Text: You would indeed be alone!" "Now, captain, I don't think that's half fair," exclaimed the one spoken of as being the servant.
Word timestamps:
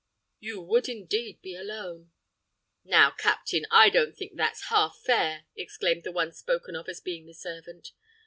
You 0.39 0.61
would 0.63 0.89
indeed 0.89 1.43
be 1.43 1.55
alone!" 1.55 2.09
"Now, 2.83 3.11
captain, 3.11 3.67
I 3.69 3.91
don't 3.91 4.17
think 4.17 4.35
that's 4.35 4.69
half 4.69 4.99
fair," 5.05 5.45
exclaimed 5.55 6.05
the 6.05 6.11
one 6.11 6.31
spoken 6.31 6.75
of 6.75 6.89
as 6.89 6.99
being 7.01 7.27
the 7.27 7.35
servant. 7.35 7.91